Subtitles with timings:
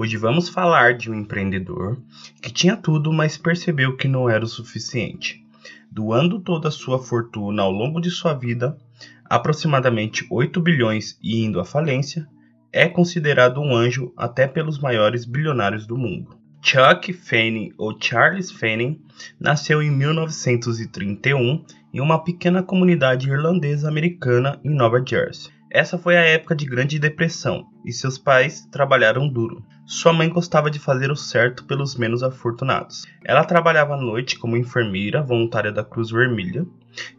[0.00, 2.00] Hoje vamos falar de um empreendedor
[2.40, 5.44] que tinha tudo, mas percebeu que não era o suficiente.
[5.92, 8.78] Doando toda a sua fortuna ao longo de sua vida,
[9.26, 12.26] aproximadamente 8 bilhões e indo à falência,
[12.72, 16.39] é considerado um anjo até pelos maiores bilionários do mundo.
[16.62, 19.00] Chuck Fanning ou Charles Fanning
[19.38, 25.50] nasceu em 1931 em uma pequena comunidade irlandesa americana em Nova Jersey.
[25.70, 29.64] Essa foi a época de Grande Depressão e seus pais trabalharam duro.
[29.86, 33.04] Sua mãe gostava de fazer o certo pelos menos afortunados.
[33.24, 36.64] Ela trabalhava à noite como enfermeira voluntária da Cruz Vermelha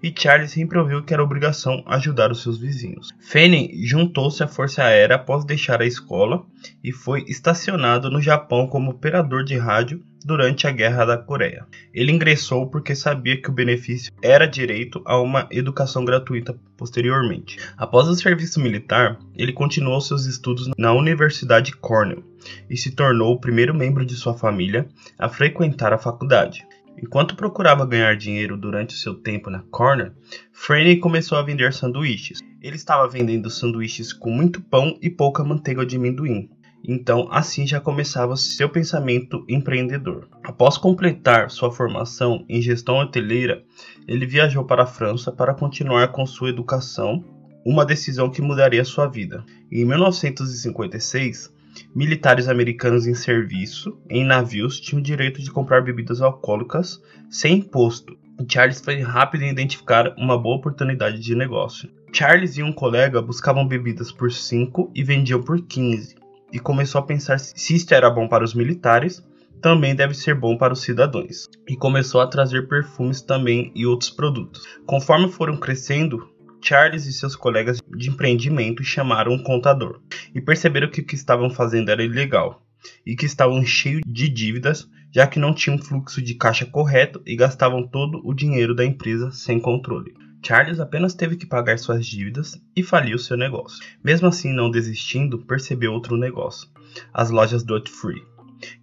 [0.01, 3.09] e Charles sempre ouviu que era obrigação ajudar os seus vizinhos.
[3.19, 6.45] Fanning juntou-se à Força Aérea após deixar a escola
[6.83, 11.65] e foi estacionado no Japão como operador de rádio durante a Guerra da Coreia.
[11.93, 17.57] Ele ingressou porque sabia que o benefício era direito a uma educação gratuita posteriormente.
[17.77, 22.23] Após o serviço militar, ele continuou seus estudos na Universidade Cornell
[22.69, 26.65] e se tornou o primeiro membro de sua família a frequentar a faculdade.
[27.01, 30.13] Enquanto procurava ganhar dinheiro durante seu tempo na Corner,
[30.51, 32.39] Franny começou a vender sanduíches.
[32.61, 36.49] Ele estava vendendo sanduíches com muito pão e pouca manteiga de amendoim.
[36.83, 40.27] Então, assim já começava seu pensamento empreendedor.
[40.43, 43.63] Após completar sua formação em gestão hoteleira,
[44.07, 47.23] ele viajou para a França para continuar com sua educação,
[47.65, 49.43] uma decisão que mudaria sua vida.
[49.71, 51.53] Em 1956,
[51.95, 58.17] militares americanos em serviço em navios tinham o direito de comprar bebidas alcoólicas sem imposto.
[58.49, 61.89] Charles foi rápido em identificar uma boa oportunidade de negócio.
[62.11, 66.15] Charles e um colega buscavam bebidas por 5 e vendiam por 15
[66.51, 69.23] e começou a pensar se isto era bom para os militares,
[69.61, 71.47] também deve ser bom para os cidadãos.
[71.67, 74.63] E começou a trazer perfumes também e outros produtos.
[74.85, 76.29] Conforme foram crescendo,
[76.61, 79.99] Charles e seus colegas de empreendimento chamaram um contador
[80.33, 82.65] e perceberam que o que estavam fazendo era ilegal
[83.05, 87.35] e que estavam cheios de dívidas, já que não tinham fluxo de caixa correto e
[87.35, 90.13] gastavam todo o dinheiro da empresa sem controle.
[90.43, 93.83] Charles apenas teve que pagar suas dívidas e faliu seu negócio.
[94.03, 96.67] Mesmo assim, não desistindo, percebeu outro negócio:
[97.13, 98.23] as lojas Duty Free,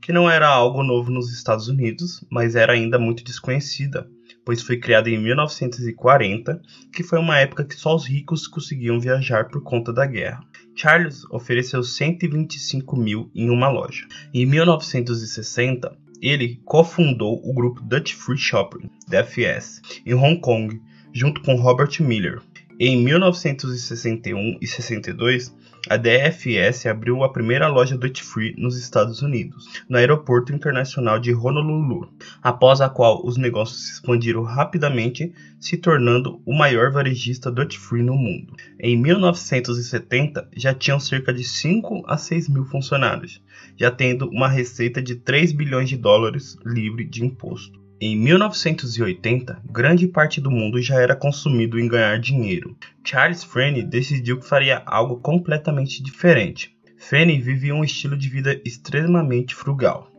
[0.00, 4.08] que não era algo novo nos Estados Unidos, mas era ainda muito desconhecida,
[4.48, 9.50] pois foi criada em 1940, que foi uma época que só os ricos conseguiam viajar
[9.50, 10.42] por conta da guerra.
[10.74, 14.06] Charles ofereceu 125 mil em uma loja.
[14.32, 20.80] Em 1960, ele cofundou o grupo Dutch Free Shopping, DFS, em Hong Kong,
[21.12, 22.40] junto com Robert Miller.
[22.80, 25.52] Em 1961 e 62,
[25.90, 31.34] a DFS abriu a primeira loja Duty Free nos Estados Unidos, no Aeroporto Internacional de
[31.34, 32.08] Honolulu,
[32.40, 38.04] após a qual os negócios se expandiram rapidamente, se tornando o maior varejista Duty Free
[38.04, 38.54] no mundo.
[38.78, 43.42] Em 1970, já tinham cerca de 5 a 6 mil funcionários,
[43.76, 47.87] já tendo uma receita de 3 bilhões de dólares livre de imposto.
[48.00, 52.76] Em 1980, grande parte do mundo já era consumido em ganhar dinheiro.
[53.02, 56.76] Charles Frene decidiu que faria algo completamente diferente.
[56.96, 60.12] Frene vivia um estilo de vida extremamente frugal,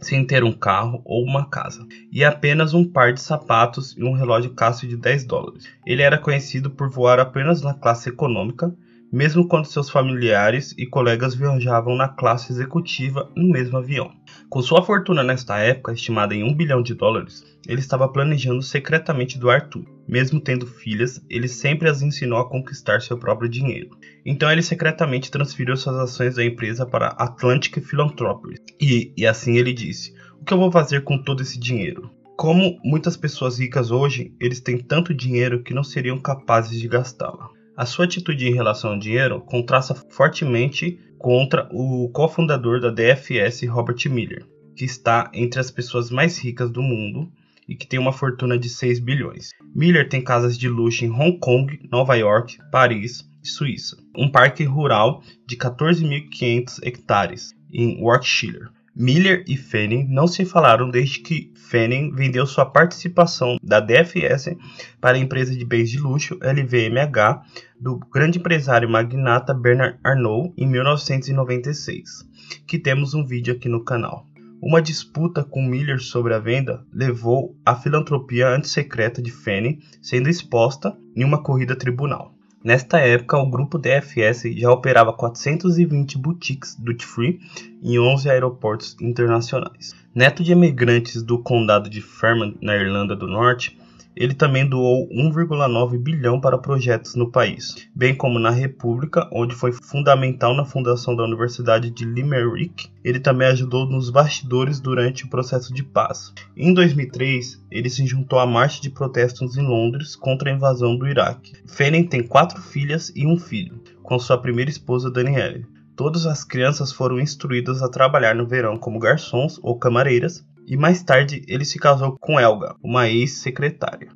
[0.00, 4.12] sem ter um carro ou uma casa, e apenas um par de sapatos e um
[4.12, 5.64] relógio Casio de 10 dólares.
[5.84, 8.72] Ele era conhecido por voar apenas na classe econômica,
[9.14, 14.10] mesmo quando seus familiares e colegas viajavam na classe executiva no mesmo avião.
[14.50, 19.38] Com sua fortuna nesta época, estimada em um bilhão de dólares, ele estava planejando secretamente
[19.38, 19.86] doar tudo.
[20.08, 23.90] Mesmo tendo filhas, ele sempre as ensinou a conquistar seu próprio dinheiro.
[24.26, 28.58] Então ele secretamente transferiu suas ações da empresa para Atlantic Philanthropies.
[28.80, 32.10] E, e assim ele disse: O que eu vou fazer com todo esse dinheiro?
[32.36, 37.48] Como muitas pessoas ricas hoje, eles têm tanto dinheiro que não seriam capazes de gastá-la.
[37.76, 43.98] A sua atitude em relação ao dinheiro contrasta fortemente contra o cofundador da DFS, Robert
[44.08, 44.46] Miller,
[44.76, 47.28] que está entre as pessoas mais ricas do mundo
[47.68, 49.50] e que tem uma fortuna de 6 bilhões.
[49.74, 53.96] Miller tem casas de luxo em Hong Kong, Nova York, Paris e Suíça.
[54.16, 58.68] Um parque rural de 14.500 hectares em Yorkshire.
[58.96, 64.54] Miller e Fanning não se falaram desde que Fanning vendeu sua participação da DFS
[65.00, 67.42] para a empresa de bens de luxo LVMH
[67.80, 72.24] do grande empresário magnata Bernard Arnault em 1996,
[72.68, 74.28] que temos um vídeo aqui no canal.
[74.62, 80.96] Uma disputa com Miller sobre a venda levou à filantropia antissecreta de Fanning sendo exposta
[81.16, 82.33] em uma corrida tribunal.
[82.64, 87.40] Nesta época, o grupo DFS já operava 420 boutiques duty free
[87.82, 89.94] em 11 aeroportos internacionais.
[90.14, 93.78] Neto de imigrantes do condado de Fermanagh, na Irlanda do Norte,
[94.16, 99.72] ele também doou 1,9 bilhão para projetos no país, bem como na República, onde foi
[99.72, 102.88] fundamental na fundação da Universidade de Limerick.
[103.02, 106.32] Ele também ajudou nos bastidores durante o processo de paz.
[106.56, 111.08] Em 2003, ele se juntou à marcha de protestos em Londres contra a invasão do
[111.08, 111.52] Iraque.
[111.66, 115.66] Fenen tem quatro filhas e um filho, com sua primeira esposa Danielle.
[115.96, 121.02] Todas as crianças foram instruídas a trabalhar no verão como garçons ou camareiras, e mais
[121.02, 124.10] tarde ele se casou com Elga, uma ex-secretária.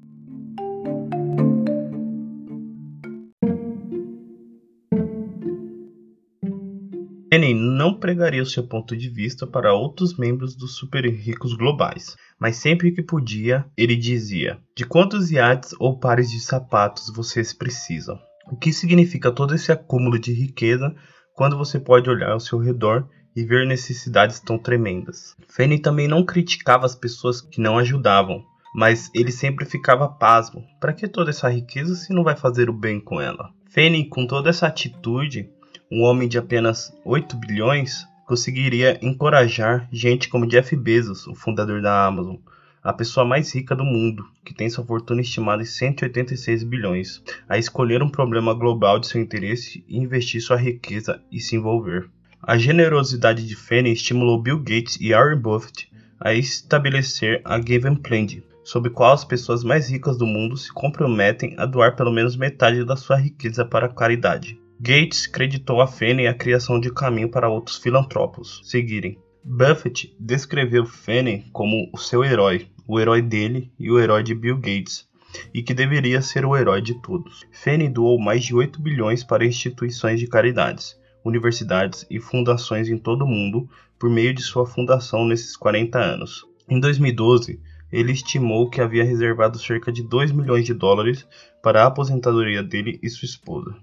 [7.30, 12.56] Lenin não pregaria seu ponto de vista para outros membros dos super ricos globais, mas
[12.56, 18.18] sempre que podia, ele dizia: De quantos iates ou pares de sapatos vocês precisam?
[18.50, 20.94] O que significa todo esse acúmulo de riqueza
[21.34, 25.36] quando você pode olhar ao seu redor e ver necessidades tão tremendas.
[25.46, 28.44] Fanny também não criticava as pessoas que não ajudavam,
[28.74, 30.64] mas ele sempre ficava pasmo.
[30.80, 33.50] Para que toda essa riqueza se não vai fazer o bem com ela?
[33.70, 35.48] Fanny, com toda essa atitude,
[35.88, 42.06] um homem de apenas 8 bilhões, conseguiria encorajar gente como Jeff Bezos, o fundador da
[42.06, 42.38] Amazon,
[42.82, 47.56] a pessoa mais rica do mundo, que tem sua fortuna estimada em 186 bilhões, a
[47.56, 52.10] escolher um problema global de seu interesse e investir sua riqueza e se envolver.
[52.42, 55.90] A generosidade de Fannie estimulou Bill Gates e Warren Buffett
[56.20, 58.26] a estabelecer a Given Plan,
[58.62, 62.84] sob qual as pessoas mais ricas do mundo se comprometem a doar pelo menos metade
[62.84, 64.58] da sua riqueza para a caridade.
[64.80, 69.18] Gates creditou a Fannie a criação de caminho para outros filantropos seguirem.
[69.42, 74.56] Buffett descreveu Fannie como o seu herói, o herói dele e o herói de Bill
[74.56, 75.08] Gates,
[75.52, 77.44] e que deveria ser o herói de todos.
[77.50, 80.96] Fannie doou mais de 8 bilhões para instituições de caridades,
[81.28, 86.44] universidades e fundações em todo o mundo por meio de sua fundação nesses 40 anos.
[86.68, 87.60] Em 2012,
[87.90, 91.26] ele estimou que havia reservado cerca de 2 milhões de dólares
[91.62, 93.74] para a aposentadoria dele e sua esposa.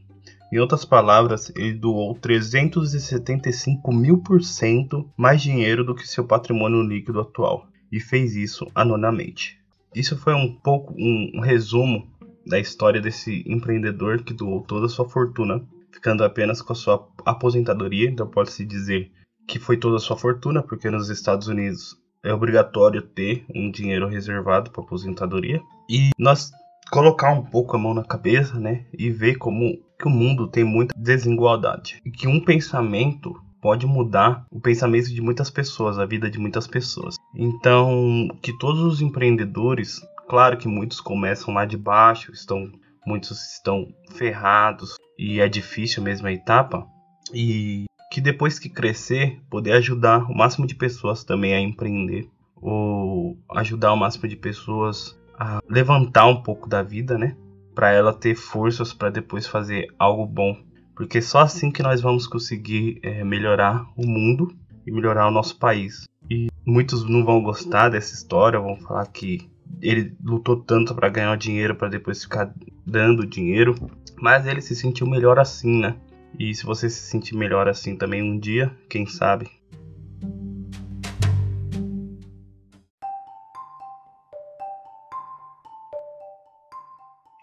[0.51, 6.83] Em outras palavras, ele doou 375 mil por cento mais dinheiro do que seu patrimônio
[6.83, 9.59] líquido atual, e fez isso anonimamente.
[9.93, 12.07] Isso foi um pouco um resumo
[12.45, 15.63] da história desse empreendedor que doou toda a sua fortuna
[15.95, 19.11] ficando apenas com a sua aposentadoria, então pode-se dizer
[19.47, 24.07] que foi toda a sua fortuna, porque nos Estados Unidos é obrigatório ter um dinheiro
[24.07, 25.61] reservado para aposentadoria.
[25.89, 26.51] E nós
[26.91, 30.63] colocar um pouco a mão na cabeça, né, e ver como que o mundo tem
[30.63, 36.29] muita desigualdade e que um pensamento pode mudar o pensamento de muitas pessoas, a vida
[36.29, 37.15] de muitas pessoas.
[37.33, 42.71] Então, que todos os empreendedores, claro que muitos começam lá de baixo, estão
[43.05, 46.85] muitos estão ferrados e é difícil mesmo a etapa.
[47.33, 53.37] E que depois que crescer, poder ajudar o máximo de pessoas também a empreender ou
[53.55, 57.35] ajudar o máximo de pessoas a levantar um pouco da vida, né?
[57.73, 60.57] Para ela ter forças para depois fazer algo bom,
[60.95, 64.47] porque só assim que nós vamos conseguir é, melhorar o mundo
[64.87, 66.07] e melhorar o nosso país.
[66.29, 69.49] E muitos não vão gostar dessa história, vão falar que
[69.81, 72.53] ele lutou tanto para ganhar dinheiro para depois ficar
[72.85, 73.75] dando dinheiro,
[74.17, 75.95] mas ele se sentiu melhor assim, né?
[76.37, 79.49] E se você se sentir melhor assim também um dia, quem sabe?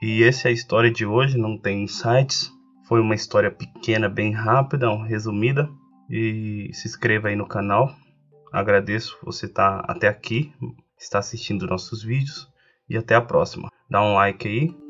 [0.03, 2.53] E essa é a história de hoje, não tem insights.
[2.89, 5.71] Foi uma história pequena, bem rápida, resumida.
[6.11, 7.95] E se inscreva aí no canal.
[8.53, 10.53] Agradeço você estar tá até aqui,
[11.03, 12.51] está assistindo nossos vídeos.
[12.89, 13.71] E até a próxima.
[13.89, 14.83] Dá um like aí